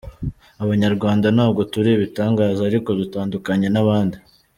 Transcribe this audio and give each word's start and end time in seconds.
Abanyarwanda 0.63 1.27
ntabwo 1.35 1.61
turi 1.71 1.89
ibitangaza 1.93 2.61
ariko 2.69 2.89
dutandukanye 2.99 3.67
n’abandi. 3.71 4.17